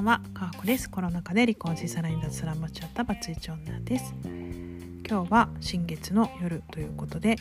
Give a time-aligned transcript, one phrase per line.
[0.00, 0.88] んは、かわこです。
[0.88, 4.14] コロナ禍で離婚しさらに脱サラ持ち合ったバツイチ女です。
[5.06, 7.36] 今日は新月の夜ということで、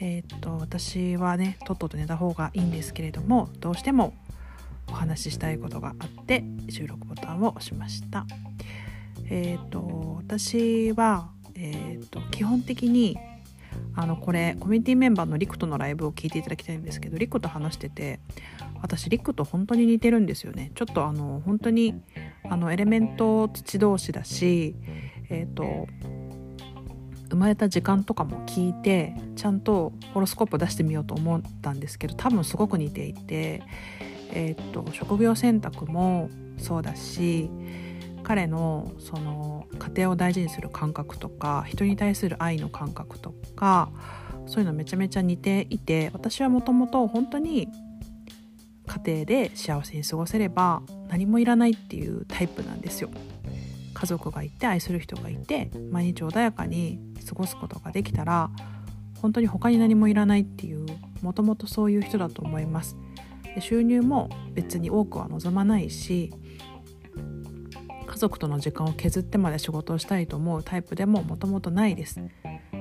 [0.00, 4.14] えー、っと私はねとっとと寝た方がいいんですけれども、どうしても
[4.88, 8.26] お話ししたいことがあって収録ボタンを押しました。
[9.26, 13.16] えー、っと私はえー、っと基本的に
[13.98, 18.20] あのこれコミュニティメンバーのリクとのライブを聞いていただきたいんですけどリクと話してて
[18.80, 20.70] 私リクと本当に似てるんですよね。
[20.76, 22.00] ちょっとあの本当に
[22.48, 24.76] あのエレメント土同士だし
[25.30, 25.88] えっ、ー、と
[27.30, 33.64] 生まれた時間とかも聞いてちゃんとホロスコープ出してみようと思ったんですけど多分すごく似ていて、
[34.30, 37.50] えーと職業選択もそうだし
[38.22, 43.90] 彼のその家庭を大事にする感覚とか人に対する愛の感覚とか
[44.46, 47.68] そういうのめちゃめちゃ似ていて私はもともと本当に
[48.86, 53.10] 家庭で幸せに過ごせれば何もいらないっていうタイプなんですよ。
[53.92, 58.50] 家族がいて愛する人がいて毎日穏やかに過ごすことができたら
[59.20, 60.86] 本当に他に何もいらないっていう
[61.20, 62.96] もともとそういう人だと思います。
[63.60, 66.32] 収入も別に多くは望まないし
[68.18, 72.20] 族との時間を削ってまで仕事をしたいと思うタイプでももともとないです。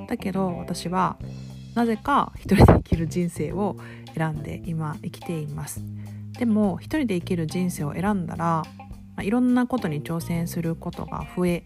[0.08, 1.18] だけど私は
[1.76, 3.78] なぜか一人で生きる人生を
[4.16, 5.82] 選んで今生きています。
[6.38, 8.64] でも一人で生きる人生を選んだら、ま
[9.18, 11.64] あ、いろんなことに挑戦することが増え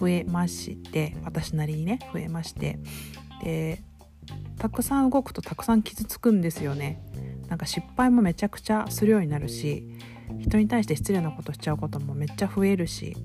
[0.00, 2.78] 増えまして私なりにね増えまして。
[3.42, 3.82] で
[4.58, 7.02] たくさん動くとたくさん傷つくんですよね。
[7.48, 9.86] なんか失敗もめちゃくちゃするようになるし
[10.38, 13.16] 人に対して失礼なことしちゃうこともめっちゃ増えるし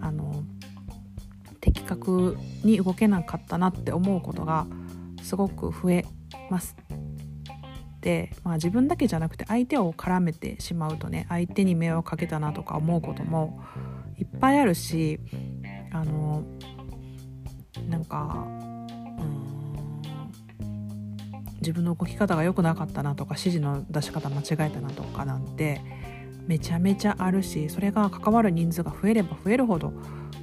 [0.00, 0.44] あの
[1.60, 4.66] 的確に動けなかったなって思うことが
[5.22, 6.04] すごく増え
[6.50, 6.76] ます。
[8.00, 13.60] で、まあ、自分だけじゃなくて相手を絡めてしまうとね相手に迷惑かけたなとか思うことも
[14.16, 15.18] いっぱいあるし
[15.90, 16.44] あの
[17.88, 18.46] なんか
[21.66, 25.80] 自分の動き方が良くなかったなとか指示の出し方間違えたなとかなんて
[26.46, 29.92] めちゃめちゃあるしそれが関わる人数が増えれば増えるほど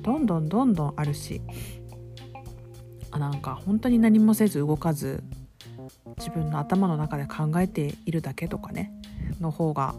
[0.01, 1.41] どんどんどんどんあるし
[3.11, 5.23] あなんか本当に何もせず動かず
[6.17, 8.91] 自分の頭の中で考えているだけとかね
[9.39, 9.95] の方が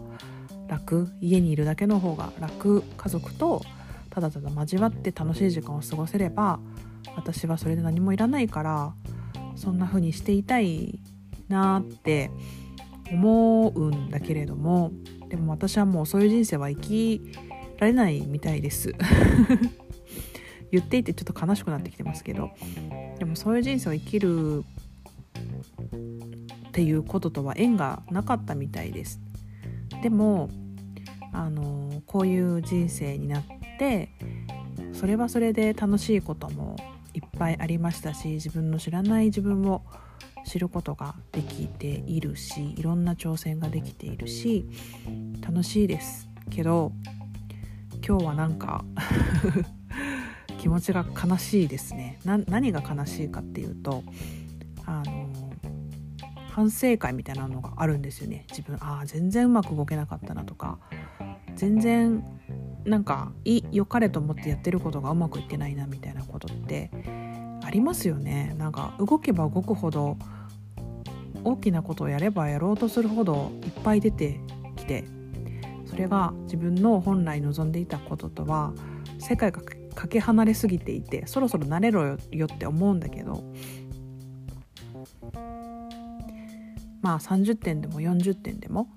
[0.67, 3.61] 楽家にいるだけの方が楽家族と
[4.09, 6.59] ただただ交わって楽しい時間を過ごせれば
[7.15, 8.93] 私はそれで何もいらないから
[9.55, 10.99] そんな風にしていたい
[11.47, 12.31] なって
[13.11, 14.91] 思うんだけれども
[15.35, 17.21] でも私はもうそういう人生は生き
[17.77, 18.93] られないみたいです。
[20.71, 22.51] 言っていてちょっと悲しくなってきてますけど。
[23.19, 24.63] でもそういう人生を生きる
[26.67, 29.19] っていうこととは縁がなかったみたいです。
[30.01, 30.49] でも
[31.33, 33.43] あのこういう人生になっ
[33.77, 34.09] て
[34.93, 36.77] それはそれで楽しいことも
[37.13, 39.81] いっぱいありましたし自分の知らない自分を
[40.45, 44.65] 知ることができているしいろんな挑戦ができているし
[45.41, 46.91] 楽しいですけど
[48.07, 48.85] 今日はなんか
[50.59, 52.19] 気持ちが悲しいですね。
[52.23, 54.03] 何が悲しいかっていうと
[54.85, 55.29] あの
[56.49, 58.45] 反省会みたいなのがあるんですよね。
[58.49, 60.79] 自分ああ全然うまく動けなかったなとか
[61.55, 62.23] 全然
[62.85, 63.31] なんか
[63.71, 66.91] 良かれと思ってやってることがうまくいってないなみたいなことって
[67.63, 68.55] ありますよね。
[68.57, 70.17] なんか動けば動くほど
[71.45, 74.39] 大きなことをやればやろうとするほどいっぱい出て
[74.75, 75.05] きて
[75.85, 78.73] それが自分の本来望んでいたこととは
[79.19, 79.61] 世界が
[79.93, 83.43] かけ離れすぎていてそろそろ慣れろよって思うんだけど
[87.01, 88.89] まあ30点でも40点でも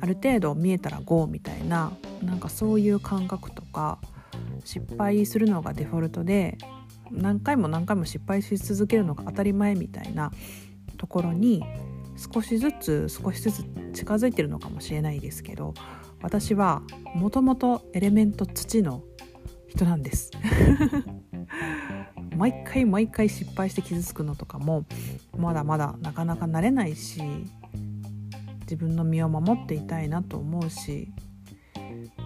[0.00, 1.92] ある程度見えたら5みたいな
[2.22, 3.98] なんかそういう感覚とか
[4.64, 6.58] 失敗するのがデフォルトで
[7.10, 10.32] 何回も何回も失敗し続けるのが当たり前みたいな
[10.96, 11.62] ところに
[12.16, 15.74] 少しずつ少しずつ近づいてるのかもしれないですけど
[16.22, 16.82] 私は
[17.14, 19.02] もともとエレメント土の
[19.68, 20.30] 人なんです。
[22.36, 24.84] 毎回毎回失敗して傷つくのとかも
[25.36, 27.22] まだまだなかなか慣れないし
[28.62, 31.12] 自分の身を守っていたいなと思うし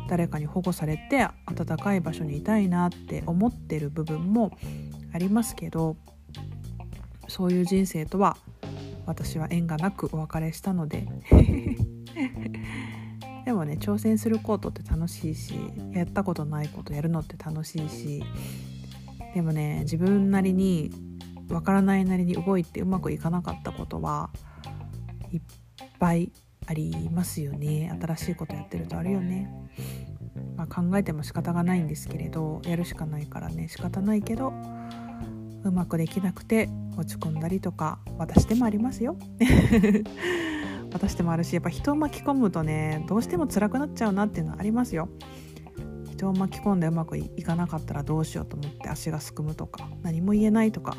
[0.09, 4.51] 誰かに保護されて暖かい場所にいたいなって思ってる部分も
[5.13, 5.97] ありますけど
[7.29, 8.37] そういう人生とは
[9.11, 11.05] 私は縁がなくお別れしたので。
[13.45, 15.55] でもね挑戦することって楽しいし
[15.93, 18.23] やったことないことやるのって楽しいし。
[19.35, 20.93] でもね自分なりに
[21.49, 24.31] わからないなりに動いてうまくいかなかったことは
[25.33, 25.41] いっ
[25.99, 26.31] ぱい
[26.67, 27.93] ありますよね。
[28.01, 29.51] 新しいことやってるとあるよね。
[30.57, 33.67] まあ、考えても仕方がないんですけれどやるしかないからね。
[33.69, 34.53] 仕方ないけど
[35.65, 39.17] うまくできなくて落ち込んだりとか私でもありますよ。
[40.93, 45.09] 私でもあるしやっぱ人を巻き込むとねどうしても辛くなっちゃうなっていうのはありますよ。
[46.11, 50.97] 人を巻き込んでうまくいかなかったらどうしようと思って足がすくむとか何も言えないとか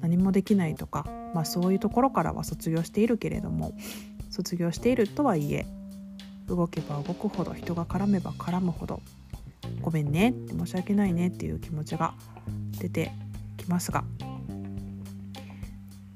[0.00, 1.04] 何もできないとか、
[1.34, 3.72] まあ、そういうところからは卒業しているけれども
[4.30, 5.66] 卒業しているとはいえ
[6.46, 9.00] 動けば動くほど人が絡めば絡むほど
[9.80, 12.14] ごめんねって申し訳ないねっていう気持ちが
[12.78, 13.12] 出て
[13.62, 14.04] きますが、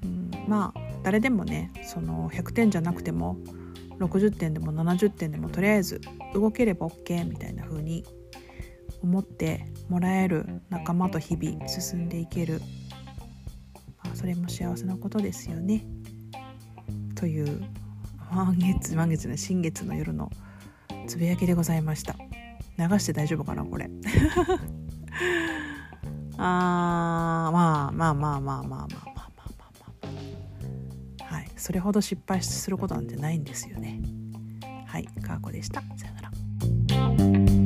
[0.03, 3.37] うん、まあ誰でもねその100点じゃなくても
[3.99, 6.01] 60点でも70点でもとりあえず
[6.35, 8.05] 動ければ OK みたいな風に
[9.03, 12.61] 思ってもらえる仲間と日々進んでいける、
[14.03, 15.85] まあ、それも幸せなことですよね。
[17.15, 17.63] という
[18.31, 20.31] 満月満月の新月の夜の
[21.07, 22.17] つぶやきでございました。
[22.79, 23.89] 流して大丈夫かなこれ。
[26.39, 29.65] あーまあまあまあまあまあまあまあまあま
[30.03, 30.07] あ
[31.21, 34.01] まあはいそれほど失敗することなんてないんですよね
[34.87, 37.66] はいかーこでしたさよなら